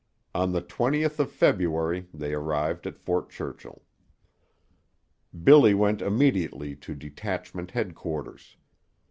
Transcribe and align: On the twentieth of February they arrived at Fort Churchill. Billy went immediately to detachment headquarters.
On 0.33 0.51
the 0.51 0.61
twentieth 0.61 1.19
of 1.19 1.31
February 1.31 2.07
they 2.11 2.33
arrived 2.33 2.87
at 2.87 2.97
Fort 2.97 3.29
Churchill. 3.29 3.83
Billy 5.43 5.75
went 5.75 6.01
immediately 6.01 6.75
to 6.77 6.95
detachment 6.95 7.69
headquarters. 7.69 8.57